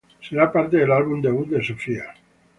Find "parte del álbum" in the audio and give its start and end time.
0.51-1.21